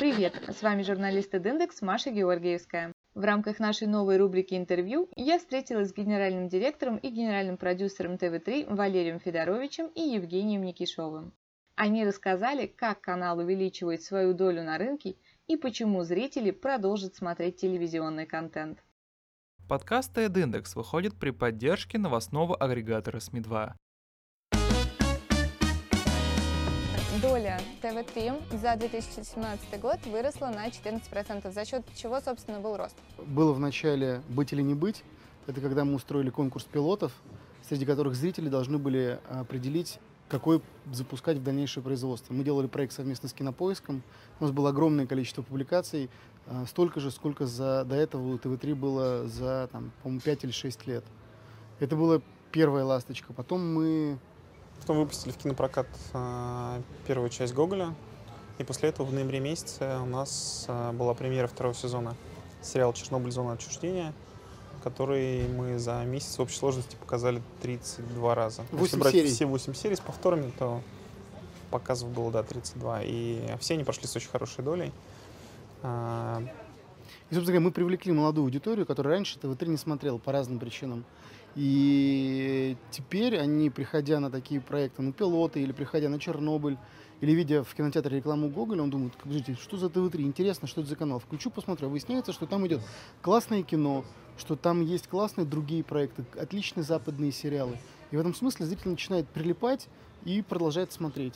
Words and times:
Привет, 0.00 0.34
с 0.48 0.60
вами 0.60 0.82
журналист 0.82 1.32
Индекс 1.32 1.80
Маша 1.82 2.10
Георгиевская. 2.10 2.92
В 3.14 3.22
рамках 3.22 3.60
нашей 3.60 3.86
новой 3.86 4.16
рубрики 4.16 4.54
интервью 4.54 5.08
я 5.14 5.38
встретилась 5.38 5.90
с 5.90 5.94
генеральным 5.94 6.48
директором 6.48 6.96
и 6.96 7.10
генеральным 7.10 7.58
продюсером 7.58 8.14
ТВ3 8.16 8.74
Валерием 8.74 9.20
Федоровичем 9.20 9.86
и 9.94 10.00
Евгением 10.00 10.64
Никишовым. 10.64 11.32
Они 11.76 12.04
рассказали, 12.04 12.66
как 12.66 13.00
канал 13.00 13.38
увеличивает 13.38 14.02
свою 14.02 14.34
долю 14.34 14.64
на 14.64 14.76
рынке 14.76 15.14
и 15.46 15.56
почему 15.56 16.02
зрители 16.02 16.50
продолжат 16.50 17.14
смотреть 17.14 17.56
телевизионный 17.56 18.26
контент. 18.26 18.82
Подкаст 19.68 20.16
TED 20.16 20.74
выходит 20.74 21.14
при 21.20 21.30
поддержке 21.30 21.98
новостного 21.98 22.56
агрегатора 22.56 23.20
СМИ-2. 23.20 23.74
Доля 27.24 27.58
ТВ-3 27.80 28.58
за 28.58 28.76
2017 28.76 29.80
год 29.80 29.98
выросла 30.04 30.48
на 30.48 30.68
14%, 30.68 31.50
за 31.50 31.64
счет 31.64 31.82
чего, 31.96 32.20
собственно, 32.20 32.60
был 32.60 32.76
рост. 32.76 32.94
Было 33.16 33.54
в 33.54 33.58
начале 33.58 34.20
«Быть 34.28 34.52
или 34.52 34.60
не 34.60 34.74
быть». 34.74 35.02
Это 35.46 35.62
когда 35.62 35.86
мы 35.86 35.94
устроили 35.94 36.28
конкурс 36.28 36.66
пилотов, 36.66 37.12
среди 37.66 37.86
которых 37.86 38.14
зрители 38.14 38.50
должны 38.50 38.76
были 38.76 39.18
определить, 39.30 40.00
какой 40.28 40.60
запускать 40.92 41.38
в 41.38 41.42
дальнейшее 41.42 41.82
производство. 41.82 42.34
Мы 42.34 42.44
делали 42.44 42.66
проект 42.66 42.92
совместно 42.92 43.30
с 43.30 43.32
Кинопоиском. 43.32 44.02
У 44.38 44.44
нас 44.44 44.52
было 44.52 44.68
огромное 44.68 45.06
количество 45.06 45.40
публикаций, 45.40 46.10
а, 46.46 46.66
столько 46.66 47.00
же, 47.00 47.10
сколько 47.10 47.46
за, 47.46 47.86
до 47.86 47.94
этого 47.94 48.34
у 48.34 48.38
ТВ-3 48.38 48.74
было 48.74 49.26
за, 49.28 49.70
там, 49.72 49.92
по-моему, 50.02 50.20
5 50.20 50.44
или 50.44 50.50
6 50.50 50.86
лет. 50.86 51.04
Это 51.80 51.96
была 51.96 52.20
первая 52.52 52.84
ласточка. 52.84 53.32
Потом 53.32 53.72
мы... 53.72 54.18
Потом 54.80 54.98
выпустили 54.98 55.32
в 55.32 55.36
кинопрокат 55.36 55.86
э, 56.12 56.82
первую 57.06 57.30
часть 57.30 57.54
Гоголя. 57.54 57.94
И 58.58 58.64
после 58.64 58.90
этого 58.90 59.06
в 59.06 59.12
ноябре 59.12 59.40
месяце 59.40 59.98
у 60.02 60.06
нас 60.06 60.66
э, 60.68 60.92
была 60.92 61.14
премьера 61.14 61.46
второго 61.46 61.74
сезона 61.74 62.14
сериала 62.62 62.92
«Чернобыль. 62.94 63.32
Зона 63.32 63.52
отчуждения», 63.52 64.12
который 64.82 65.48
мы 65.48 65.78
за 65.78 66.02
месяц 66.04 66.38
в 66.38 66.42
общей 66.42 66.56
сложности 66.56 66.96
показали 66.96 67.42
32 67.62 68.34
раза. 68.34 68.62
8 68.70 68.84
Если 68.84 68.96
брать 68.98 69.12
серий. 69.12 69.28
все 69.30 69.46
8 69.46 69.74
серий 69.74 69.96
с 69.96 70.00
повторами, 70.00 70.52
то 70.58 70.80
показов 71.70 72.10
было, 72.10 72.30
да, 72.30 72.42
32. 72.42 73.00
И 73.04 73.56
все 73.60 73.74
они 73.74 73.84
прошли 73.84 74.06
с 74.06 74.14
очень 74.14 74.28
хорошей 74.28 74.62
долей. 74.62 74.92
А, 75.82 76.42
И, 77.30 77.34
собственно 77.34 77.46
говоря, 77.46 77.60
мы 77.60 77.70
привлекли 77.72 78.12
молодую 78.12 78.44
аудиторию, 78.44 78.86
которая 78.86 79.14
раньше 79.14 79.38
ТВ-3 79.38 79.68
не 79.68 79.76
смотрела 79.76 80.18
по 80.18 80.32
разным 80.32 80.58
причинам. 80.58 81.04
И 81.56 82.76
теперь 82.90 83.38
они, 83.38 83.70
приходя 83.70 84.18
на 84.20 84.30
такие 84.30 84.60
проекты, 84.60 85.02
на 85.02 85.12
пилоты 85.12 85.60
или 85.62 85.72
приходя 85.72 86.08
на 86.08 86.18
Чернобыль, 86.18 86.76
или 87.20 87.32
видя 87.32 87.62
в 87.62 87.74
кинотеатре 87.74 88.18
рекламу 88.18 88.48
Гоголя, 88.48 88.82
он 88.82 88.90
думает, 88.90 89.14
подождите, 89.16 89.54
что 89.54 89.76
за 89.76 89.88
ТВ-3, 89.88 90.22
интересно, 90.22 90.66
что 90.66 90.80
это 90.80 90.90
за 90.90 90.96
канал. 90.96 91.20
Включу, 91.20 91.50
посмотрю. 91.50 91.88
Выясняется, 91.88 92.32
что 92.32 92.46
там 92.46 92.66
идет 92.66 92.80
классное 93.22 93.62
кино, 93.62 94.04
что 94.36 94.56
там 94.56 94.82
есть 94.82 95.06
классные 95.06 95.46
другие 95.46 95.84
проекты, 95.84 96.24
отличные 96.36 96.82
западные 96.82 97.30
сериалы. 97.30 97.78
И 98.10 98.16
в 98.16 98.20
этом 98.20 98.34
смысле 98.34 98.66
зритель 98.66 98.90
начинает 98.90 99.28
прилипать 99.28 99.88
и 100.24 100.42
продолжает 100.42 100.92
смотреть. 100.92 101.34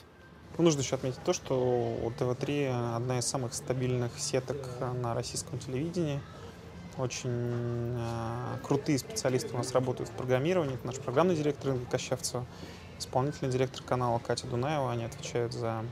Ну, 0.56 0.64
нужно 0.64 0.80
еще 0.80 0.96
отметить 0.96 1.22
то, 1.24 1.32
что 1.32 1.54
у 1.54 2.10
ТВ-3 2.10 2.96
одна 2.96 3.20
из 3.20 3.26
самых 3.26 3.54
стабильных 3.54 4.18
сеток 4.18 4.56
на 5.00 5.14
российском 5.14 5.58
телевидении. 5.58 6.20
Очень 6.98 7.94
э, 7.96 8.58
крутые 8.64 8.98
специалисты 8.98 9.54
у 9.54 9.58
нас 9.58 9.72
работают 9.72 10.10
в 10.10 10.12
программировании. 10.12 10.74
Это 10.74 10.86
наш 10.86 10.96
программный 10.96 11.36
директор 11.36 11.70
Инга 11.70 11.86
Кощавцева, 11.88 12.44
исполнительный 12.98 13.50
директор 13.50 13.82
канала 13.82 14.18
Катя 14.18 14.48
Дунаева. 14.48 14.90
Они 14.90 15.04
отвечают 15.04 15.52
за 15.52 15.84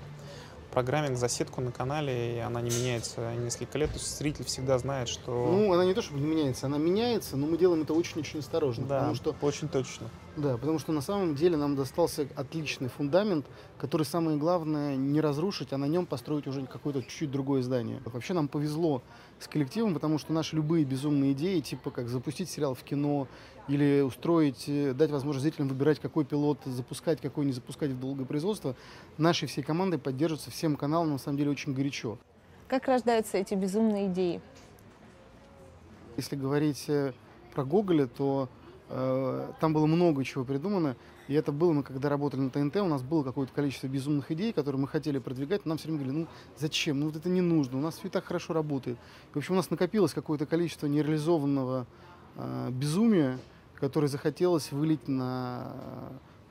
программинг, 0.72 1.16
за 1.16 1.28
сетку 1.28 1.60
на 1.60 1.70
канале, 1.70 2.36
и 2.36 2.38
она 2.40 2.60
не 2.60 2.70
меняется 2.70 3.34
несколько 3.36 3.78
лет. 3.78 3.90
То 3.90 3.98
есть 3.98 4.18
зритель 4.18 4.44
всегда 4.44 4.78
знает, 4.78 5.08
что... 5.08 5.30
Ну, 5.30 5.72
она 5.72 5.84
не 5.84 5.94
то 5.94 6.02
чтобы 6.02 6.20
не 6.20 6.26
меняется, 6.26 6.66
она 6.66 6.76
меняется, 6.76 7.36
но 7.36 7.46
мы 7.46 7.56
делаем 7.56 7.82
это 7.82 7.94
очень-очень 7.94 8.40
осторожно. 8.40 8.86
да, 8.86 8.98
Потому 8.98 9.14
что 9.14 9.34
очень 9.40 9.68
точно. 9.68 10.10
Да, 10.36 10.58
потому 10.58 10.78
что 10.78 10.92
на 10.92 11.00
самом 11.00 11.34
деле 11.34 11.56
нам 11.56 11.76
достался 11.76 12.28
отличный 12.36 12.90
фундамент, 12.90 13.46
который 13.78 14.02
самое 14.02 14.36
главное 14.36 14.94
не 14.94 15.22
разрушить, 15.22 15.72
а 15.72 15.78
на 15.78 15.86
нем 15.86 16.04
построить 16.04 16.46
уже 16.46 16.66
какое-то 16.66 17.02
чуть-чуть 17.02 17.30
другое 17.30 17.62
здание. 17.62 18.02
Вообще 18.04 18.34
нам 18.34 18.46
повезло 18.46 19.02
с 19.38 19.48
коллективом, 19.48 19.94
потому 19.94 20.18
что 20.18 20.34
наши 20.34 20.54
любые 20.54 20.84
безумные 20.84 21.32
идеи, 21.32 21.60
типа 21.60 21.90
как 21.90 22.08
запустить 22.08 22.50
сериал 22.50 22.74
в 22.74 22.82
кино 22.82 23.28
или 23.66 24.02
устроить, 24.02 24.64
э, 24.68 24.92
дать 24.92 25.10
возможность 25.10 25.42
зрителям 25.42 25.68
выбирать, 25.68 26.00
какой 26.00 26.26
пилот 26.26 26.58
запускать, 26.66 27.18
какой 27.22 27.46
не 27.46 27.52
запускать 27.52 27.92
в 27.92 27.98
долгое 27.98 28.26
производство, 28.26 28.76
нашей 29.16 29.48
всей 29.48 29.62
командой 29.62 29.98
поддерживаются 29.98 30.50
всем 30.50 30.76
каналом, 30.76 31.12
на 31.12 31.18
самом 31.18 31.38
деле 31.38 31.50
очень 31.50 31.72
горячо. 31.72 32.18
Как 32.68 32.88
рождаются 32.88 33.38
эти 33.38 33.54
безумные 33.54 34.08
идеи? 34.08 34.42
Если 36.18 36.36
говорить 36.36 36.84
э, 36.88 37.14
про 37.54 37.64
Гоголя, 37.64 38.06
то 38.06 38.50
там 38.88 39.72
было 39.72 39.86
много 39.86 40.24
чего 40.24 40.44
придумано. 40.44 40.96
И 41.28 41.34
это 41.34 41.50
было, 41.50 41.72
мы 41.72 41.82
когда 41.82 42.08
работали 42.08 42.40
на 42.40 42.50
ТНТ, 42.50 42.76
у 42.76 42.86
нас 42.86 43.02
было 43.02 43.24
какое-то 43.24 43.52
количество 43.52 43.88
безумных 43.88 44.30
идей, 44.30 44.52
которые 44.52 44.80
мы 44.80 44.86
хотели 44.86 45.18
продвигать. 45.18 45.64
но 45.64 45.70
Нам 45.70 45.78
все 45.78 45.88
время 45.88 46.04
говорили, 46.04 46.20
ну 46.20 46.28
зачем, 46.56 47.00
ну 47.00 47.06
вот 47.06 47.16
это 47.16 47.28
не 47.28 47.40
нужно, 47.40 47.78
у 47.78 47.80
нас 47.80 47.96
все 47.96 48.06
и 48.06 48.10
так 48.10 48.24
хорошо 48.24 48.52
работает. 48.52 48.96
И, 49.30 49.34
в 49.34 49.38
общем, 49.38 49.54
у 49.54 49.56
нас 49.56 49.70
накопилось 49.70 50.14
какое-то 50.14 50.46
количество 50.46 50.86
нереализованного 50.86 51.86
э, 52.36 52.68
безумия, 52.70 53.38
которое 53.74 54.06
захотелось 54.06 54.70
вылить 54.70 55.08
на 55.08 55.72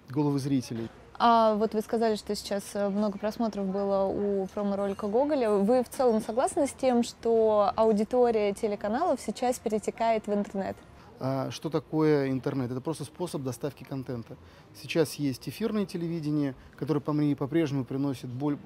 головы 0.10 0.40
зрителей. 0.40 0.90
А 1.18 1.56
вот 1.56 1.74
вы 1.74 1.80
сказали, 1.80 2.16
что 2.16 2.36
сейчас 2.36 2.64
э, 2.74 2.90
много 2.90 3.18
просмотров 3.18 3.68
было 3.68 4.04
у 4.06 4.46
промо-ролика 4.48 5.08
Гоголя. 5.08 5.52
Вы 5.52 5.84
в 5.84 5.90
целом 5.90 6.22
согласны 6.22 6.68
с 6.68 6.74
тем, 6.74 7.04
что 7.04 7.72
аудитория 7.78 8.52
телеканалов 8.54 9.22
сейчас 9.26 9.58
перетекает 9.58 10.28
в 10.28 10.34
интернет? 10.34 10.76
А 11.20 11.50
что 11.52 11.70
такое 11.70 12.30
интернет? 12.30 12.72
Это 12.72 12.82
просто 12.82 13.06
способ 13.06 13.44
доставки 13.44 13.84
контента. 13.84 14.36
Сейчас 14.74 15.16
есть 15.16 15.48
эфирное 15.48 15.86
телевидение, 15.86 16.56
которое 16.78 17.00
по 17.00 17.14
мне 17.14 17.36
по-прежнему 17.36 17.86
приносит 17.86 18.30
боль, 18.30 18.58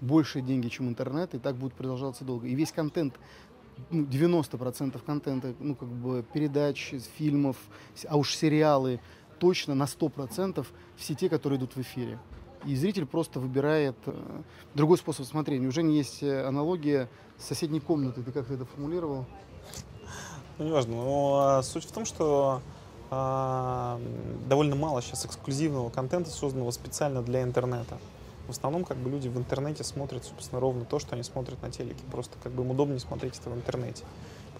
большие 0.00 0.42
деньги, 0.42 0.68
чем 0.68 0.88
интернет, 0.88 1.34
и 1.34 1.38
так 1.38 1.56
будет 1.56 1.74
продолжаться 1.74 2.24
долго. 2.24 2.46
И 2.46 2.54
весь 2.54 2.72
контент, 2.72 3.14
ну, 3.90 4.04
90% 4.04 5.00
контента, 5.04 5.54
ну, 5.58 5.74
как 5.74 5.88
бы 5.88 6.24
передач, 6.32 6.94
фильмов, 7.16 7.56
а 8.08 8.16
уж 8.16 8.34
сериалы, 8.34 9.00
точно 9.38 9.74
на 9.74 9.84
100% 9.84 10.64
все 10.96 11.14
те, 11.14 11.28
которые 11.28 11.58
идут 11.58 11.74
в 11.74 11.80
эфире. 11.80 12.18
И 12.64 12.76
зритель 12.76 13.06
просто 13.06 13.40
выбирает 13.40 13.96
э, 14.06 14.42
другой 14.74 14.98
способ 14.98 15.26
смотрения. 15.26 15.66
Уже 15.66 15.82
не 15.82 15.96
есть 15.96 16.22
э, 16.22 16.46
аналогия 16.46 17.08
с 17.36 17.46
соседней 17.46 17.80
комнатой. 17.80 18.22
Ты 18.22 18.30
как 18.30 18.46
ты 18.46 18.54
это 18.54 18.64
формулировал? 18.64 19.26
Ну, 20.62 20.68
неважно. 20.68 20.94
Но 20.94 21.40
а, 21.40 21.62
суть 21.62 21.84
в 21.84 21.92
том, 21.92 22.04
что 22.04 22.60
м, 23.10 24.48
довольно 24.48 24.76
мало 24.76 25.02
сейчас 25.02 25.26
эксклюзивного 25.26 25.90
контента, 25.90 26.30
созданного 26.30 26.70
специально 26.70 27.20
для 27.22 27.42
интернета. 27.42 27.98
В 28.46 28.50
основном, 28.50 28.84
как 28.84 28.96
бы 28.96 29.10
люди 29.10 29.28
в 29.28 29.36
интернете 29.36 29.82
смотрят, 29.82 30.24
собственно, 30.24 30.60
ровно 30.60 30.84
то, 30.84 30.98
что 30.98 31.14
они 31.14 31.24
смотрят 31.24 31.60
на 31.62 31.70
телеке. 31.70 32.02
Просто 32.10 32.38
как 32.42 32.52
бы 32.52 32.62
им 32.62 32.70
удобнее 32.70 33.00
смотреть 33.00 33.38
это 33.38 33.50
в 33.50 33.54
интернете. 33.54 34.04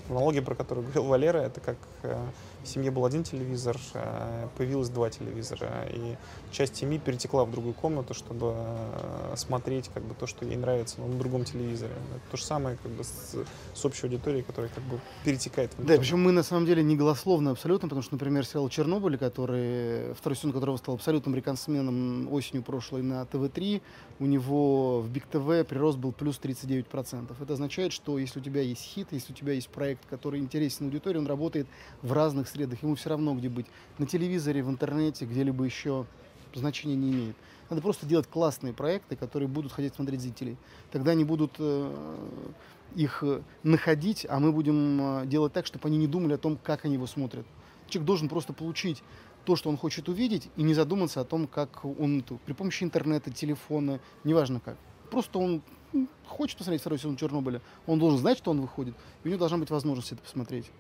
Аналогия, 0.08 0.42
про 0.42 0.54
которую 0.54 0.84
говорил 0.86 1.04
Валера, 1.04 1.38
это 1.38 1.60
как 1.60 1.76
э, 2.02 2.18
в 2.62 2.68
семье 2.68 2.90
был 2.90 3.04
один 3.04 3.24
телевизор, 3.24 3.76
э, 3.94 4.48
появилось 4.56 4.88
два 4.88 5.10
телевизора, 5.10 5.86
и 5.90 6.16
часть 6.50 6.76
семьи 6.76 6.98
перетекла 6.98 7.44
в 7.44 7.50
другую 7.50 7.74
комнату, 7.74 8.14
чтобы 8.14 8.54
э, 8.54 9.34
смотреть 9.36 9.91
как 9.92 10.02
бы 10.02 10.14
то, 10.14 10.26
что 10.26 10.44
ей 10.44 10.56
нравится, 10.56 11.00
но 11.00 11.06
на 11.06 11.18
другом 11.18 11.44
телевизоре. 11.44 11.92
Это 12.10 12.30
то 12.30 12.36
же 12.36 12.44
самое 12.44 12.76
как 12.82 12.92
бы 12.92 13.04
с, 13.04 13.36
с 13.74 13.84
общей 13.84 14.06
аудиторией, 14.06 14.42
которая 14.42 14.70
как 14.74 14.84
бы 14.84 15.00
перетекает 15.24 15.72
в 15.74 15.84
Да, 15.84 15.96
причем 15.96 16.22
мы 16.22 16.32
на 16.32 16.42
самом 16.42 16.66
деле 16.66 16.82
не 16.82 16.96
голословны 16.96 17.50
абсолютно, 17.50 17.88
потому 17.88 18.02
что, 18.02 18.14
например, 18.14 18.44
сериал 18.44 18.68
«Чернобыль», 18.68 19.18
который, 19.18 20.14
второй 20.14 20.36
сезон 20.36 20.52
которого 20.52 20.76
стал 20.76 20.94
абсолютным 20.94 21.34
реконсменом 21.34 22.32
осенью 22.32 22.62
прошлой 22.62 23.02
на 23.02 23.24
ТВ-3, 23.26 23.82
у 24.20 24.26
него 24.26 25.00
в 25.00 25.10
Биг 25.10 25.27
ТВ 25.27 25.66
прирост 25.68 25.98
был 25.98 26.12
плюс 26.12 26.38
39%. 26.41 27.34
Это 27.41 27.53
означает, 27.53 27.92
что 27.92 28.18
если 28.18 28.41
у 28.41 28.42
тебя 28.42 28.60
есть 28.60 28.82
хит, 28.82 29.09
если 29.10 29.32
у 29.32 29.36
тебя 29.36 29.53
есть 29.53 29.68
проект, 29.68 29.91
который 30.10 30.41
интересен 30.41 30.86
аудитории, 30.86 31.18
он 31.18 31.27
работает 31.27 31.66
в 32.03 32.12
разных 32.12 32.48
средах, 32.48 32.83
ему 32.83 32.94
все 32.94 33.10
равно 33.10 33.34
где 33.34 33.48
быть. 33.48 33.66
На 33.98 34.06
телевизоре, 34.06 34.62
в 34.62 34.71
интернете, 34.71 35.24
где-либо 35.24 35.65
еще 35.65 36.06
значения 36.54 36.97
не 36.97 37.10
имеет. 37.10 37.36
Надо 37.71 37.80
просто 37.80 38.04
делать 38.04 38.27
классные 38.27 38.74
проекты, 38.74 39.16
которые 39.16 39.48
будут 39.48 39.72
хотеть 39.72 39.94
смотреть 39.94 40.21
зрителей. 40.21 40.56
Тогда 40.91 41.12
они 41.12 41.24
будут 41.24 41.54
э, 41.59 42.16
их 42.94 43.22
э, 43.22 43.41
находить, 43.62 44.27
а 44.28 44.39
мы 44.41 44.53
будем 44.53 45.22
э, 45.22 45.27
делать 45.27 45.53
так, 45.53 45.65
чтобы 45.65 45.89
они 45.89 45.97
не 45.97 46.06
думали 46.06 46.34
о 46.34 46.39
том, 46.39 46.59
как 46.62 46.84
они 46.84 46.94
его 46.94 47.06
смотрят. 47.06 47.47
Человек 47.89 48.06
должен 48.06 48.28
просто 48.28 48.53
получить 48.53 49.03
то, 49.44 49.56
что 49.56 49.71
он 49.71 49.77
хочет 49.77 50.09
увидеть, 50.09 50.48
и 50.56 50.62
не 50.62 50.74
задуматься 50.74 51.21
о 51.21 51.24
том, 51.24 51.47
как 51.47 51.84
он 51.84 52.22
при 52.44 52.53
помощи 52.53 52.84
интернета, 52.84 53.30
телефона, 53.30 54.00
неважно 54.24 54.60
как. 54.60 54.77
Просто 55.10 55.39
он 55.39 55.62
хочет 56.27 56.59
посмотреть 56.59 56.80
второй 56.80 56.98
сезон 56.98 57.16
Чернобыля, 57.16 57.60
он 57.86 57.98
должен 57.98 58.18
знать, 58.18 58.39
что 58.39 58.50
он 58.50 58.60
выходит, 58.60 58.94
и 59.22 59.28
у 59.28 59.30
него 59.30 59.39
должна 59.39 59.59
быть 59.59 59.71
возможность 59.71 60.12
это 60.12 60.22
посмотреть. 60.22 60.71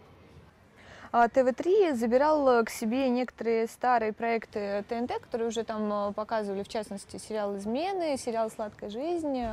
а, 1.12 1.28
ТВ-3 1.28 1.94
забирал 1.94 2.64
к 2.64 2.70
себе 2.70 3.10
некоторые 3.10 3.66
старые 3.66 4.14
проекты 4.14 4.82
ТНТ, 4.88 5.20
которые 5.20 5.48
уже 5.48 5.62
там 5.62 6.14
показывали, 6.14 6.62
в 6.62 6.68
частности, 6.68 7.18
сериал 7.18 7.58
«Измены», 7.58 8.16
сериал 8.16 8.50
«Сладкая 8.50 8.88
жизнь». 8.88 9.44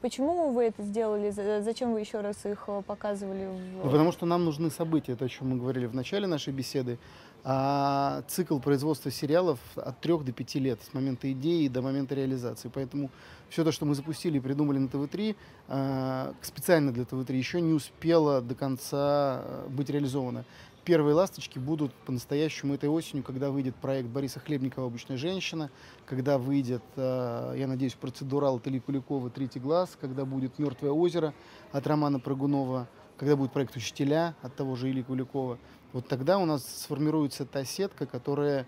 Почему 0.00 0.50
вы 0.50 0.64
это 0.64 0.82
сделали? 0.82 1.30
Зачем 1.30 1.92
вы 1.92 2.00
еще 2.00 2.20
раз 2.20 2.44
их 2.44 2.68
показывали? 2.86 3.46
В... 3.46 3.84
Ну, 3.84 3.90
потому 3.90 4.10
что 4.10 4.26
нам 4.26 4.44
нужны 4.44 4.70
события, 4.70 5.14
то, 5.14 5.24
о 5.24 5.28
чем 5.28 5.50
мы 5.50 5.56
говорили 5.56 5.86
в 5.86 5.94
начале 5.94 6.26
нашей 6.26 6.52
беседы. 6.52 6.98
А 7.46 8.22
цикл 8.26 8.58
производства 8.58 9.10
сериалов 9.10 9.58
от 9.76 10.00
3 10.00 10.18
до 10.20 10.32
5 10.32 10.54
лет, 10.54 10.80
с 10.82 10.94
момента 10.94 11.30
идеи 11.30 11.68
до 11.68 11.82
момента 11.82 12.14
реализации. 12.14 12.70
Поэтому 12.72 13.10
все 13.50 13.64
то, 13.64 13.70
что 13.70 13.84
мы 13.84 13.94
запустили 13.94 14.38
и 14.38 14.40
придумали 14.40 14.78
на 14.78 14.88
ТВ-3, 14.88 15.36
а, 15.68 16.34
специально 16.40 16.90
для 16.90 17.04
ТВ-3, 17.04 17.36
еще 17.36 17.60
не 17.60 17.74
успело 17.74 18.40
до 18.40 18.54
конца 18.54 18.96
а, 18.96 19.68
быть 19.68 19.90
реализовано. 19.90 20.46
Первые 20.84 21.14
ласточки 21.14 21.58
будут 21.58 21.92
по-настоящему 22.06 22.74
этой 22.74 22.88
осенью, 22.88 23.22
когда 23.22 23.50
выйдет 23.50 23.74
проект 23.76 24.08
Бориса 24.08 24.40
Хлебникова 24.40 24.86
«Обычная 24.86 25.18
женщина», 25.18 25.70
когда 26.06 26.38
выйдет, 26.38 26.82
а, 26.96 27.52
я 27.54 27.66
надеюсь, 27.66 27.92
процедурал 27.92 28.58
Тали 28.58 28.78
Куликова 28.78 29.28
«Третий 29.28 29.60
глаз», 29.60 29.98
когда 30.00 30.24
будет 30.24 30.58
«Мертвое 30.58 30.92
озеро» 30.92 31.34
от 31.72 31.86
Романа 31.86 32.20
Прыгунова, 32.20 32.88
когда 33.16 33.36
будет 33.36 33.52
проект 33.52 33.76
«Учителя» 33.76 34.34
от 34.42 34.54
того 34.56 34.76
же 34.76 34.90
Ильи 34.90 35.02
Куликова 35.02 35.58
вот 35.94 36.08
тогда 36.08 36.38
у 36.38 36.44
нас 36.44 36.66
сформируется 36.82 37.46
та 37.46 37.64
сетка, 37.64 38.04
которая 38.04 38.66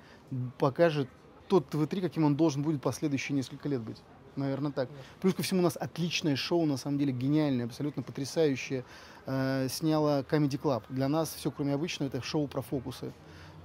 покажет 0.59 1.09
тот 1.49 1.69
ТВ-3, 1.69 2.01
каким 2.01 2.25
он 2.25 2.37
должен 2.37 2.63
будет 2.63 2.81
последующие 2.81 3.35
несколько 3.35 3.69
лет 3.69 3.81
быть. 3.81 4.01
Наверное, 4.37 4.71
так. 4.71 4.89
Плюс 5.21 5.35
ко 5.35 5.43
всему 5.43 5.61
у 5.61 5.63
нас 5.65 5.77
отличное 5.77 6.37
шоу, 6.37 6.67
на 6.67 6.77
самом 6.77 6.99
деле 6.99 7.13
гениальное, 7.13 7.67
абсолютно 7.67 8.05
потрясающее. 8.05 8.85
Э, 9.27 9.67
сняла 9.69 10.21
Comedy 10.21 10.61
Club. 10.61 10.85
Для 10.89 11.09
нас 11.09 11.35
все, 11.35 11.51
кроме 11.51 11.75
обычного, 11.75 12.11
это 12.11 12.23
шоу 12.23 12.47
про 12.47 12.63
фокусы. 12.63 13.13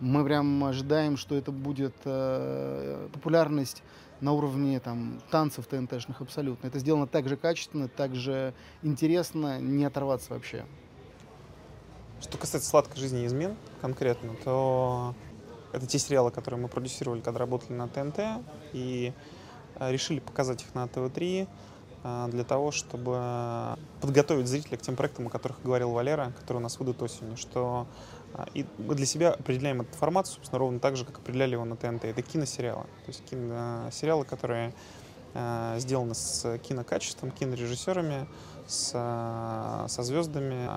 Мы 0.02 0.26
прям 0.26 0.64
ожидаем, 0.64 1.16
что 1.16 1.36
это 1.36 1.52
будет 1.52 1.96
э, 2.06 3.08
популярность 3.14 3.84
на 4.20 4.34
уровне 4.34 4.80
там, 4.80 5.22
танцев 5.30 5.68
ТНТшных 5.68 6.22
абсолютно. 6.22 6.68
Это 6.68 6.80
сделано 6.80 7.06
так 7.06 7.30
же 7.30 7.38
качественно, 7.38 7.88
так 7.88 8.16
же 8.16 8.56
интересно, 8.82 9.60
не 9.60 9.86
оторваться 9.86 10.34
вообще. 10.34 10.66
Что 12.20 12.40
касается 12.40 12.68
сладкой 12.68 13.00
жизни 13.00 13.28
измен 13.28 13.56
конкретно, 13.80 14.34
то 14.44 15.14
это 15.72 15.86
те 15.86 16.00
сериалы, 16.00 16.32
которые 16.32 16.60
мы 16.60 16.68
продюсировали, 16.68 17.22
когда 17.22 17.40
работали 17.40 17.74
на 17.74 17.88
ТНТ, 17.88 18.44
и 18.74 19.14
э, 19.76 19.92
решили 19.92 20.20
показать 20.20 20.64
их 20.64 20.74
на 20.74 20.88
ТВ-3 20.88 21.48
э, 22.04 22.28
для 22.32 22.44
того, 22.44 22.72
чтобы 22.72 23.78
подготовить 24.02 24.48
зрителя 24.48 24.78
к 24.78 24.82
тем 24.82 24.96
проектам, 24.96 25.28
о 25.28 25.30
которых 25.30 25.62
говорил 25.62 25.92
Валера, 25.92 26.34
которые 26.40 26.62
у 26.62 26.64
нас 26.64 26.80
выйдут 26.80 27.00
осенью, 27.04 27.38
что 27.38 27.86
и 28.54 28.66
мы 28.78 28.96
для 28.96 29.06
себя 29.06 29.32
определяем 29.32 29.82
этот 29.82 29.96
формат, 29.96 30.28
собственно, 30.28 30.60
ровно 30.60 30.80
так 30.80 30.96
же, 30.96 31.06
как 31.06 31.20
определяли 31.20 31.54
его 31.54 31.66
на 31.66 31.76
ТНТ. 31.76 32.06
Это 32.06 32.22
киносериалы. 32.22 32.84
То 32.84 33.10
есть 33.10 33.24
киносериалы, 33.26 34.26
которые 34.26 34.74
сделаны 35.78 36.14
с 36.14 36.58
кинокачеством, 36.58 37.32
кинорежиссерами, 37.32 38.28
с, 38.68 38.92
со 39.88 40.04
звездами, 40.04 40.68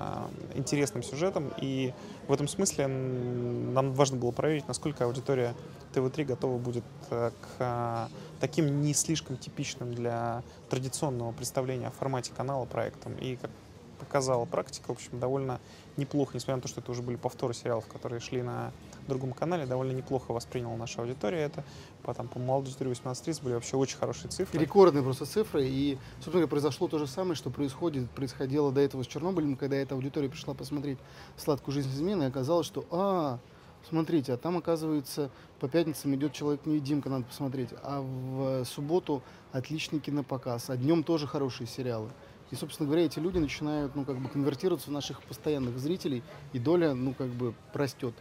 интересным 0.53 1.03
сюжетом. 1.03 1.51
И 1.59 1.93
в 2.27 2.33
этом 2.33 2.47
смысле 2.47 2.87
нам 2.87 3.93
важно 3.93 4.17
было 4.17 4.31
проверить, 4.31 4.67
насколько 4.67 5.05
аудитория 5.05 5.55
ТВ-3 5.93 6.25
готова 6.25 6.57
будет 6.57 6.83
э, 7.09 7.31
к 7.57 8.09
таким 8.41 8.81
не 8.81 8.93
слишком 8.93 9.37
типичным 9.37 9.93
для 9.93 10.43
традиционного 10.69 11.31
представления 11.31 11.87
о 11.87 11.91
формате 11.91 12.33
канала 12.35 12.65
проектам. 12.65 13.15
И 13.15 13.37
как 13.37 13.49
показала 13.95 14.45
практика, 14.45 14.87
в 14.87 14.91
общем, 14.91 15.19
довольно 15.19 15.59
неплохо, 15.97 16.31
несмотря 16.35 16.57
на 16.57 16.61
то, 16.61 16.67
что 16.67 16.81
это 16.81 16.91
уже 16.91 17.01
были 17.01 17.15
повторы 17.15 17.53
сериалов, 17.53 17.87
которые 17.87 18.19
шли 18.19 18.41
на 18.41 18.71
другом 19.07 19.33
канале, 19.33 19.65
довольно 19.65 19.91
неплохо 19.91 20.31
восприняла 20.31 20.75
наша 20.75 21.01
аудитория 21.01 21.39
это. 21.43 21.63
По, 22.03 22.13
там, 22.13 22.27
по 22.27 22.39
молодой 22.39 22.69
аудитории 22.69 22.89
18 22.89 23.41
были 23.43 23.53
вообще 23.53 23.77
очень 23.77 23.97
хорошие 23.97 24.29
цифры. 24.29 24.59
Рекордные 24.59 25.03
просто 25.03 25.25
цифры. 25.25 25.65
И, 25.65 25.97
собственно 26.15 26.33
говоря, 26.33 26.47
произошло 26.47 26.87
то 26.87 26.97
же 26.97 27.07
самое, 27.07 27.35
что 27.35 27.49
происходит, 27.49 28.09
происходило 28.11 28.71
до 28.71 28.81
этого 28.81 29.03
с 29.03 29.07
Чернобылем, 29.07 29.55
когда 29.55 29.75
эта 29.75 29.95
аудитория 29.95 30.29
пришла 30.29 30.53
посмотреть 30.53 30.99
«Сладкую 31.37 31.73
жизнь 31.73 31.89
измены», 31.89 32.23
и 32.23 32.27
оказалось, 32.27 32.67
что 32.67 32.85
«А, 32.91 33.39
смотрите, 33.87 34.33
а 34.33 34.37
там, 34.37 34.57
оказывается, 34.57 35.29
по 35.59 35.67
пятницам 35.67 36.13
идет 36.15 36.33
«Человек-невидимка», 36.33 37.09
надо 37.09 37.25
посмотреть, 37.25 37.69
а 37.81 38.01
в 38.01 38.65
субботу 38.65 39.21
отличный 39.51 39.99
кинопоказ, 39.99 40.69
а 40.69 40.77
днем 40.77 41.03
тоже 41.03 41.27
хорошие 41.27 41.67
сериалы. 41.67 42.09
И, 42.51 42.55
собственно 42.55 42.87
говоря, 42.87 43.05
эти 43.05 43.19
люди 43.19 43.37
начинают, 43.37 43.95
ну, 43.95 44.05
как 44.05 44.17
бы 44.17 44.29
конвертироваться 44.29 44.89
в 44.89 44.93
наших 44.93 45.21
постоянных 45.23 45.79
зрителей, 45.79 46.23
и 46.53 46.59
доля, 46.59 46.93
ну, 46.93 47.13
как 47.13 47.27
бы 47.27 47.53
растет. 47.73 48.13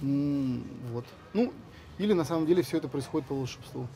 Вот. 0.00 1.04
Ну, 1.32 1.52
или 1.98 2.12
на 2.12 2.24
самом 2.24 2.46
деле 2.46 2.62
все 2.62 2.78
это 2.78 2.88
происходит 2.88 3.28
по 3.28 3.34
волшебству. 3.34 3.86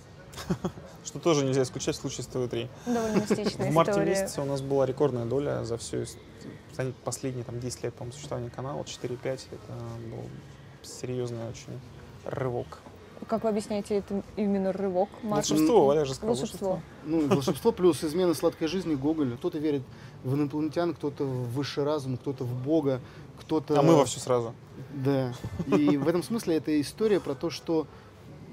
Что 1.04 1.19
тоже 1.19 1.44
нельзя 1.44 1.62
исключать 1.62 1.96
в 1.96 2.00
случае 2.00 2.25
с 2.25 2.26
ТВ-3. 2.26 2.69
Довольно 2.86 3.16
мистичная 3.16 3.70
В 3.70 3.75
марте 3.75 4.00
месяце 4.04 4.40
у 4.40 4.44
нас 4.44 4.60
была 4.60 4.86
рекордная 4.86 5.25
доля 5.25 5.64
за 5.64 5.76
все 5.78 6.04
последние 7.04 7.44
там, 7.44 7.58
10 7.58 7.82
лет, 7.84 7.94
по-моему, 7.94 8.12
существования 8.12 8.50
канала, 8.50 8.82
4-5. 8.82 9.19
Это 9.25 9.72
был 10.10 10.28
серьезный 10.82 11.48
очень 11.48 11.80
рывок. 12.25 12.78
Как 13.26 13.44
вы 13.44 13.50
объясняете 13.50 13.97
это 13.97 14.23
именно 14.37 14.73
рывок? 14.73 15.09
Волшебство, 15.23 15.87
Валя 15.87 16.05
же 16.05 16.15
сказал. 16.15 16.35
Волшебство. 16.35 16.81
Ну, 17.05 17.26
волшебство 17.26 17.73
плюс 17.73 18.05
измена 18.05 18.35
сладкой 18.35 18.69
жизни 18.69 18.94
Гоголь. 18.94 19.37
Кто-то 19.37 19.59
верит 19.59 19.82
в 20.25 20.35
инопланетян, 20.35 20.94
кто-то 20.94 21.25
в 21.25 21.50
высший 21.53 21.85
разум, 21.85 22.17
кто-то 22.17 22.44
в 22.44 22.62
Бога, 22.62 23.00
кто-то... 23.41 23.79
А 23.79 23.82
мы 23.82 23.97
во 23.97 24.05
все 24.05 24.20
сразу. 24.20 24.55
Да. 24.94 25.32
И 25.67 25.97
в 25.97 26.06
этом 26.06 26.23
смысле 26.23 26.56
это 26.56 26.81
история 26.81 27.20
про 27.20 27.35
то, 27.35 27.50
что 27.50 27.87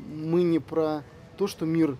мы 0.07 0.43
не 0.43 0.59
про 0.59 1.03
то, 1.37 1.47
что 1.47 1.65
мир 1.65 1.97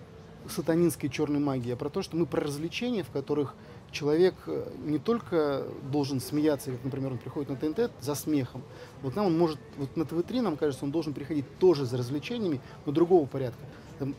сатанинской 0.48 1.08
черной 1.08 1.40
магии, 1.40 1.72
а 1.72 1.76
про 1.76 1.90
то, 1.90 2.02
что 2.02 2.16
мы 2.16 2.26
про 2.26 2.40
развлечения, 2.42 3.02
в 3.02 3.10
которых 3.10 3.54
человек 3.96 4.34
э, 4.46 4.68
не 4.84 4.98
только 4.98 5.64
должен 5.90 6.20
смеяться, 6.20 6.70
как, 6.70 6.84
например, 6.84 7.12
он 7.12 7.18
приходит 7.18 7.48
на 7.48 7.56
ТНТ 7.56 7.90
за 8.00 8.14
смехом. 8.14 8.62
Вот 9.02 9.16
нам 9.16 9.26
он 9.26 9.38
может, 9.38 9.58
вот 9.78 9.96
на 9.96 10.04
ТВ-3, 10.04 10.42
нам 10.42 10.56
кажется, 10.58 10.84
он 10.84 10.90
должен 10.90 11.14
приходить 11.14 11.46
тоже 11.58 11.86
за 11.86 11.96
развлечениями, 11.96 12.60
но 12.84 12.92
другого 12.92 13.26
порядка. 13.26 13.60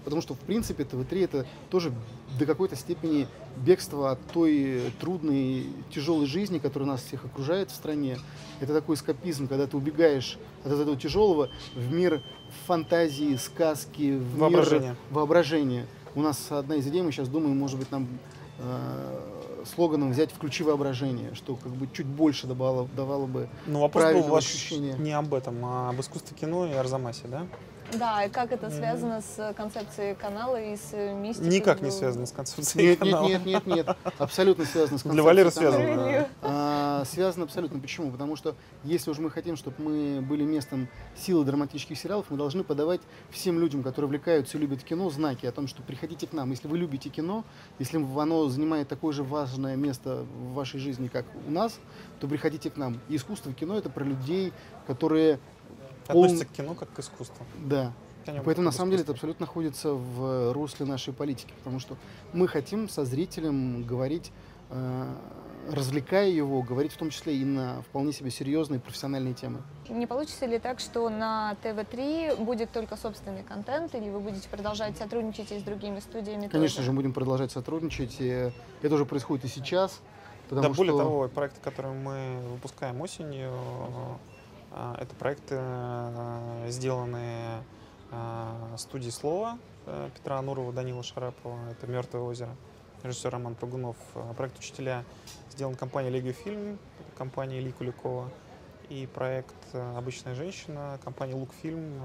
Потому 0.04 0.24
что, 0.24 0.34
в 0.34 0.40
принципе, 0.40 0.84
ТВ-3 0.84 1.24
это 1.24 1.46
тоже 1.70 1.94
до 2.40 2.48
какой-то 2.48 2.76
степени 2.76 3.28
бегство 3.58 4.10
от 4.10 4.20
той 4.34 4.92
трудной, 5.00 5.68
тяжелой 5.94 6.26
жизни, 6.26 6.58
которая 6.58 6.90
нас 6.90 7.04
всех 7.04 7.26
окружает 7.26 7.70
в 7.70 7.76
стране. 7.76 8.18
Это 8.60 8.74
такой 8.74 8.96
эскапизм, 8.96 9.48
когда 9.48 9.68
ты 9.68 9.78
убегаешь 9.78 10.40
от 10.64 10.72
этого 10.72 10.98
тяжелого 10.98 11.50
в 11.76 11.94
мир 11.94 12.24
фантазии, 12.66 13.36
сказки, 13.36 14.18
в 14.18 14.40
воображение. 14.40 14.90
мир 14.90 14.98
воображения. 15.12 15.86
У 16.16 16.24
нас 16.24 16.52
одна 16.52 16.78
из 16.78 16.88
идей, 16.88 17.04
мы 17.04 17.12
сейчас 17.12 17.30
думаем, 17.30 17.56
может 17.56 17.78
быть, 17.78 17.92
нам 17.92 18.08
э, 18.58 19.37
слоганом 19.68 20.12
взять 20.12 20.31
«включи 20.31 20.64
воображение», 20.64 21.36
что 21.36 21.56
как 21.56 21.71
бы 21.71 21.88
чуть 21.94 22.06
больше 22.07 22.47
давало, 22.47 22.88
давало 22.95 23.26
бы 23.26 23.47
Ну, 23.66 23.81
вопрос 23.81 24.14
был 24.14 24.24
ваш 24.24 24.45
ощущения. 24.45 24.95
не 24.97 25.12
об 25.12 25.33
этом, 25.33 25.64
а 25.64 25.90
об 25.90 26.00
искусстве 26.02 26.36
кино 26.38 26.66
и 26.66 26.74
Арзамасе, 26.74 27.28
да? 27.28 27.45
Да, 27.94 28.26
и 28.26 28.30
как 28.30 28.52
это 28.52 28.70
связано 28.70 29.22
с 29.22 29.54
концепцией 29.56 30.16
канала 30.16 30.62
и 30.62 30.76
с 30.76 30.92
мистикой? 30.94 31.50
Никак 31.50 31.82
не 31.82 31.90
связано 31.90 32.26
с 32.26 32.32
концепцией 32.34 32.90
нет, 32.90 33.00
канала. 33.00 33.28
Нет, 33.28 33.46
нет, 33.46 33.66
нет, 33.66 33.88
нет, 33.88 33.98
абсолютно 34.18 34.66
связано 34.66 34.98
с 34.98 35.04
концепцией 35.04 35.14
Для 35.14 35.24
Валеры 35.24 35.52
связано. 35.52 36.28
А, 36.42 37.04
связано 37.06 37.46
абсолютно. 37.46 37.80
Почему? 37.80 38.12
Потому 38.12 38.36
что 38.36 38.56
если 38.84 39.10
уж 39.10 39.20
мы 39.20 39.32
хотим, 39.32 39.56
чтобы 39.56 39.82
мы 39.82 40.22
были 40.22 40.44
местом 40.44 40.90
силы 41.16 41.46
драматических 41.46 41.98
сериалов, 41.98 42.26
мы 42.30 42.38
должны 42.38 42.64
подавать 42.64 43.02
всем 43.30 43.60
людям, 43.60 43.84
которые 43.84 44.08
увлекаются 44.08 44.58
и 44.58 44.62
любят 44.62 44.84
кино, 44.84 45.10
знаки 45.10 45.46
о 45.46 45.52
том, 45.52 45.68
что 45.68 45.82
приходите 45.82 46.28
к 46.28 46.34
нам. 46.34 46.50
Если 46.52 46.68
вы 46.68 46.78
любите 46.78 47.10
кино, 47.10 47.46
если 47.80 47.98
оно 47.98 48.50
занимает 48.50 48.90
такое 48.90 49.14
же 49.14 49.24
важное 49.24 49.76
место 49.78 50.26
в 50.36 50.54
вашей 50.54 50.80
жизни, 50.80 51.08
как 51.08 51.26
у 51.48 51.52
нас, 51.52 51.80
то 52.20 52.28
приходите 52.28 52.70
к 52.70 52.76
нам. 52.76 53.00
И 53.08 53.16
искусство 53.16 53.54
кино 53.54 53.78
это 53.78 53.90
про 53.90 54.04
людей, 54.04 54.52
которые 54.86 55.40
Относится 56.07 56.45
он... 56.45 56.49
к 56.49 56.56
кино 56.56 56.73
как 56.76 56.92
к 56.94 56.99
искусству. 56.99 57.45
Да. 57.64 57.94
Поэтому 58.44 58.66
на 58.66 58.71
самом 58.71 58.92
деле 58.92 59.04
это 59.04 59.14
абсолютно 59.14 59.45
находится 59.45 59.94
в 59.94 60.52
русле 60.54 60.85
нашей 60.85 61.14
политики, 61.14 61.54
потому 61.59 61.80
что 61.80 61.95
мы 62.33 62.47
хотим 62.47 62.90
со 62.90 63.06
зрителем 63.06 63.83
говорить, 63.83 64.31
э, 64.69 65.16
развлекая 65.69 66.30
его, 66.30 66.61
говорить 66.61 66.94
в 66.94 66.97
том 66.97 67.09
числе 67.09 67.37
и 67.37 67.45
на 67.45 67.81
вполне 67.83 68.14
себе 68.14 68.31
серьезные 68.31 68.80
профессиональные 68.80 69.33
темы. 69.33 69.61
Не 69.90 70.07
получится 70.07 70.45
ли 70.45 70.59
так, 70.59 70.80
что 70.80 71.09
на 71.09 71.56
ТВ-3 71.64 72.44
будет 72.44 72.71
только 72.71 72.95
собственный 72.95 73.44
контент, 73.44 73.95
или 73.95 74.09
вы 74.09 74.19
будете 74.19 74.47
продолжать 74.49 74.97
сотрудничать 74.97 75.52
и 75.52 75.59
с 75.59 75.64
другими 75.64 75.99
студиями? 75.99 76.47
Конечно 76.47 76.78
тоже? 76.78 76.87
же, 76.87 76.92
будем 76.94 77.14
продолжать 77.14 77.52
сотрудничать. 77.52 78.18
И 78.19 78.52
это 78.81 78.95
уже 78.95 79.06
происходит 79.06 79.45
и 79.45 79.47
сейчас. 79.47 79.99
Да, 80.49 80.69
более 80.69 80.94
что... 80.94 81.04
того, 81.04 81.28
проекты, 81.28 81.59
которые 81.61 81.94
мы 81.94 82.40
выпускаем 82.54 83.02
осенью, 83.02 83.52
это 84.97 85.16
проекты, 85.16 85.56
э, 85.57 86.66
сделанные 86.69 87.63
э, 88.11 88.75
студией 88.77 89.11
слова 89.11 89.59
э, 89.85 90.09
Петра 90.16 90.37
Анурова, 90.37 90.73
Данила 90.73 91.04
Шарапова. 91.04 91.69
Это 91.69 91.87
«Мертвое 91.87 92.21
озеро». 92.21 92.56
Режиссер 93.04 93.30
Роман 93.30 93.54
Прогунов. 93.56 93.95
Проект 94.35 94.57
«Учителя» 94.57 95.06
сделан 95.51 95.75
компанией 95.75 96.11
«Лего 96.11 96.33
Фильм», 96.33 96.80
компанией 97.16 97.61
Ильи 97.61 97.71
Куликова. 97.71 98.31
и 98.89 99.07
проект 99.13 99.56
«Обычная 99.73 100.33
женщина», 100.33 100.99
компания 101.04 101.35
«Лукфильм», 101.35 102.01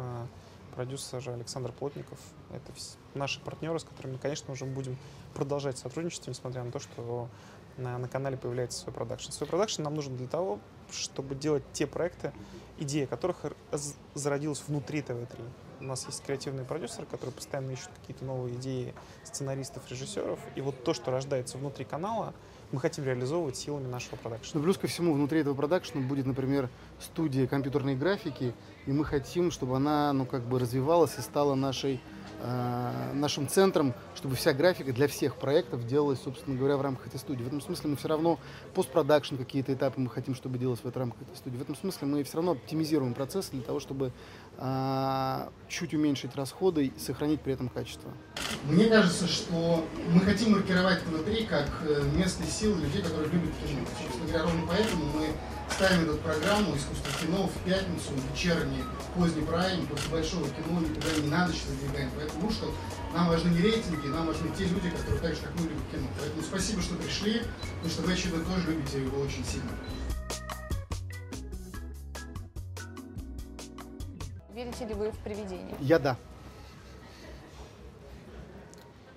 продюсер 0.74 1.26
Александр 1.30 1.72
Плотников. 1.72 2.18
Это 2.50 2.72
наши 3.14 3.40
партнеры, 3.40 3.78
с 3.78 3.84
которыми, 3.84 4.16
конечно, 4.16 4.52
уже 4.52 4.64
будем 4.64 4.96
продолжать 5.34 5.78
сотрудничество, 5.78 6.30
несмотря 6.30 6.62
на 6.62 6.72
то, 6.72 6.78
что 6.78 7.28
на, 7.76 7.98
на 7.98 8.08
канале 8.08 8.36
появляется 8.36 8.80
свой 8.80 8.94
продакшн. 8.94 9.32
Свой 9.32 9.48
продакшн 9.48 9.82
нам 9.82 9.94
нужен 9.94 10.16
для 10.16 10.28
того, 10.28 10.58
чтобы 10.90 11.34
делать 11.34 11.62
те 11.72 11.86
проекты, 11.86 12.32
идея 12.78 13.06
которых 13.06 13.38
зародилась 14.14 14.62
внутри 14.66 15.02
ТВ-3. 15.02 15.40
У 15.80 15.84
нас 15.84 16.06
есть 16.06 16.22
креативные 16.24 16.64
продюсеры, 16.64 17.06
которые 17.06 17.34
постоянно 17.34 17.72
ищут 17.72 17.90
какие-то 18.00 18.24
новые 18.24 18.54
идеи 18.56 18.94
сценаристов, 19.24 19.90
режиссеров. 19.90 20.38
И 20.54 20.60
вот 20.60 20.84
то, 20.84 20.94
что 20.94 21.10
рождается 21.10 21.58
внутри 21.58 21.84
канала, 21.84 22.34
мы 22.72 22.80
хотим 22.80 23.04
реализовывать 23.04 23.56
силами 23.56 23.86
нашего 23.86 24.16
продакшна. 24.16 24.58
Ну, 24.58 24.64
плюс 24.64 24.78
ко 24.78 24.86
всему, 24.86 25.12
внутри 25.12 25.40
этого 25.40 25.54
продакшна 25.54 26.00
будет, 26.00 26.26
например, 26.26 26.68
студия 26.98 27.46
компьютерной 27.46 27.94
графики, 27.94 28.54
и 28.86 28.92
мы 28.92 29.04
хотим, 29.04 29.50
чтобы 29.50 29.76
она, 29.76 30.12
ну, 30.12 30.26
как 30.26 30.42
бы 30.42 30.58
развивалась 30.58 31.16
и 31.18 31.20
стала 31.20 31.54
нашей 31.54 32.00
Э, 32.44 33.12
нашим 33.14 33.46
центром, 33.46 33.94
чтобы 34.16 34.34
вся 34.34 34.52
графика 34.52 34.92
для 34.92 35.06
всех 35.06 35.36
проектов 35.36 35.86
делалась, 35.86 36.20
собственно 36.20 36.56
говоря, 36.56 36.76
в 36.76 36.82
рамках 36.82 37.06
этой 37.06 37.20
студии. 37.20 37.44
В 37.44 37.46
этом 37.46 37.60
смысле 37.60 37.90
мы 37.90 37.96
все 37.96 38.08
равно 38.08 38.40
постпродакшн 38.74 39.36
какие-то 39.36 39.72
этапы 39.72 40.00
мы 40.00 40.10
хотим, 40.10 40.34
чтобы 40.34 40.58
делать 40.58 40.82
в 40.82 40.96
рамках 40.96 41.22
этой 41.22 41.36
студии. 41.36 41.56
В 41.56 41.62
этом 41.62 41.76
смысле 41.76 42.08
мы 42.08 42.24
все 42.24 42.38
равно 42.38 42.52
оптимизируем 42.52 43.14
процессы 43.14 43.52
для 43.52 43.62
того, 43.62 43.78
чтобы 43.78 44.10
а, 44.58 45.52
чуть 45.68 45.94
уменьшить 45.94 46.34
расходы 46.34 46.86
и 46.86 46.98
сохранить 46.98 47.40
при 47.42 47.52
этом 47.52 47.68
качество. 47.68 48.10
Мне 48.64 48.86
кажется, 48.86 49.28
что 49.28 49.84
мы 50.08 50.20
хотим 50.22 50.52
маркировать 50.52 50.98
ТВ-3 51.04 51.46
как 51.46 51.68
э, 51.86 52.02
место 52.16 52.42
сил 52.62 52.76
людей, 52.76 53.02
которые 53.02 53.28
любят 53.28 53.50
кино. 53.56 53.80
Собственно 54.00 54.26
говоря, 54.28 54.44
ровно 54.44 54.66
поэтому 54.68 55.04
мы 55.06 55.26
ставим 55.68 56.08
эту 56.08 56.16
программу 56.18 56.76
«Искусство 56.76 57.12
кино» 57.20 57.48
в 57.48 57.64
пятницу, 57.64 58.12
вечерний, 58.32 58.84
поздний 59.16 59.44
прайм, 59.44 59.84
после 59.88 60.10
большого 60.10 60.48
кино 60.48 60.78
никогда 60.78 61.20
не 61.20 61.28
надо 61.28 61.50
ночь 61.50 61.62
задвигаем. 61.64 62.10
Поэтому 62.14 62.50
что 62.52 62.72
нам 63.14 63.28
важны 63.30 63.48
не 63.48 63.62
рейтинги, 63.62 64.06
нам 64.06 64.28
важны 64.28 64.48
те 64.56 64.66
люди, 64.66 64.90
которые 64.90 65.20
так 65.20 65.34
же, 65.34 65.40
как 65.42 65.54
мы, 65.58 65.62
любят 65.62 65.82
кино. 65.90 66.06
Поэтому 66.20 66.42
спасибо, 66.42 66.82
что 66.82 66.94
пришли, 66.94 67.42
потому 67.82 67.90
что 67.90 68.02
вы, 68.02 68.12
очевидно, 68.12 68.44
тоже 68.44 68.70
любите 68.70 69.02
его 69.02 69.20
очень 69.20 69.44
сильно. 69.44 69.70
Верите 74.54 74.86
ли 74.86 74.94
вы 74.94 75.10
в 75.10 75.18
привидения? 75.18 75.74
Я 75.80 75.98
да. 75.98 76.16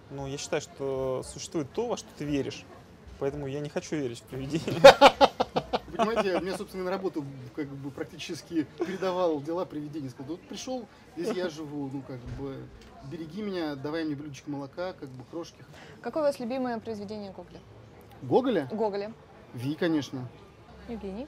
Ну, 0.10 0.26
я 0.26 0.40
считаю, 0.40 0.64
что 0.64 1.24
существует 1.32 1.72
то, 1.74 1.88
во 1.88 1.98
что 1.98 2.08
ты 2.18 2.26
веришь. 2.26 2.66
Поэтому 3.20 3.48
я 3.48 3.60
не 3.60 3.70
хочу 3.70 3.96
верить 3.96 4.20
в 4.20 4.24
привидения. 4.24 4.82
Понимаете, 5.96 6.40
мне, 6.40 6.58
собственно, 6.58 6.84
на 6.84 6.92
работу 6.92 7.24
как 7.56 7.68
бы 7.68 7.90
практически 7.90 8.68
передавал 8.80 9.42
дела 9.42 9.66
привидения. 9.66 10.10
Сказал, 10.10 10.36
вот 10.36 10.42
пришел, 10.42 10.86
здесь 11.16 11.36
я 11.36 11.50
живу, 11.50 11.90
ну 11.92 12.02
как 12.02 12.20
бы 12.38 12.68
береги 13.10 13.42
меня, 13.42 13.76
давай 13.76 14.04
мне 14.04 14.16
блюдечко 14.16 14.50
молока, 14.50 14.94
как 14.94 15.10
бы 15.10 15.24
крошки. 15.26 15.64
Какое 16.02 16.24
у 16.24 16.26
вас 16.26 16.40
любимое 16.40 16.80
произведение 16.80 17.32
Гоголя? 17.32 17.60
Гоголя? 18.22 18.68
Гоголя. 18.72 19.14
Ви, 19.54 19.76
конечно. 19.76 20.28
Евгений? 20.90 21.28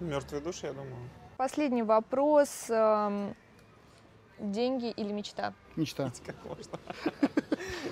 Мертвые 0.00 0.42
души, 0.42 0.66
я 0.66 0.72
думаю. 0.72 1.08
Последний 1.36 1.82
вопрос. 1.82 2.66
Эм, 2.68 3.34
деньги 4.38 4.90
или 4.90 5.12
мечта? 5.12 5.54
Мечта. 5.76 6.12
Как 6.26 6.36
можно? 6.44 6.78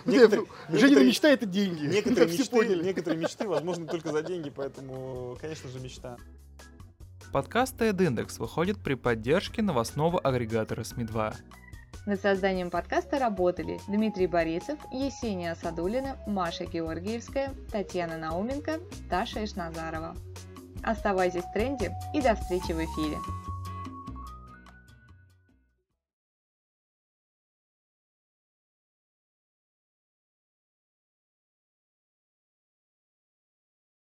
Некоторые, 0.04 0.46
Женина 0.68 1.04
мечта 1.04 1.28
это 1.28 1.46
деньги. 1.46 1.86
Некоторые 1.86 2.36
мечты, 2.36 2.76
некоторые 2.82 3.20
мечты 3.20 3.48
возможно 3.48 3.86
только 3.86 4.10
за 4.10 4.22
деньги, 4.22 4.50
поэтому, 4.50 5.36
конечно 5.40 5.68
же, 5.70 5.80
мечта. 5.80 6.16
Подкаст 7.32 7.80
TED 7.80 8.38
выходит 8.38 8.78
при 8.82 8.94
поддержке 8.94 9.62
новостного 9.62 10.18
агрегатора 10.18 10.84
СМИ-2. 10.84 11.34
Над 12.04 12.20
созданием 12.20 12.68
подкаста 12.68 13.18
работали 13.18 13.80
Дмитрий 13.86 14.26
Борисов, 14.26 14.78
Есения 14.92 15.54
Садулина, 15.54 16.16
Маша 16.26 16.64
Георгиевская, 16.64 17.54
Татьяна 17.70 18.18
Науменко, 18.18 18.80
Таша 19.08 19.44
Ишназарова. 19.44 20.16
Оставайтесь 20.82 21.44
в 21.44 21.52
тренде 21.52 21.92
и 22.12 22.20
до 22.20 22.34
встречи 22.34 22.72
в 22.72 22.80
эфире. 22.80 23.18